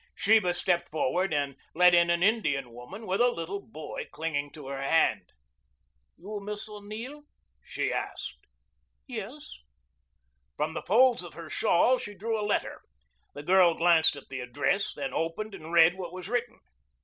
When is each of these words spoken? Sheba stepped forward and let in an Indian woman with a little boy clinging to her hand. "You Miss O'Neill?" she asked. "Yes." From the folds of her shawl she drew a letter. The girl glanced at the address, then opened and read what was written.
Sheba 0.15 0.55
stepped 0.55 0.89
forward 0.89 1.31
and 1.31 1.55
let 1.75 1.93
in 1.93 2.09
an 2.09 2.23
Indian 2.23 2.71
woman 2.71 3.05
with 3.05 3.21
a 3.21 3.29
little 3.29 3.61
boy 3.61 4.07
clinging 4.11 4.49
to 4.53 4.65
her 4.65 4.81
hand. 4.81 5.31
"You 6.17 6.39
Miss 6.43 6.67
O'Neill?" 6.67 7.25
she 7.63 7.93
asked. 7.93 8.39
"Yes." 9.05 9.59
From 10.57 10.73
the 10.73 10.81
folds 10.81 11.21
of 11.21 11.35
her 11.35 11.51
shawl 11.51 11.99
she 11.99 12.15
drew 12.15 12.41
a 12.41 12.41
letter. 12.41 12.81
The 13.35 13.43
girl 13.43 13.75
glanced 13.75 14.15
at 14.15 14.29
the 14.29 14.39
address, 14.39 14.91
then 14.91 15.13
opened 15.13 15.53
and 15.53 15.71
read 15.71 15.93
what 15.93 16.11
was 16.13 16.27
written. 16.29 16.59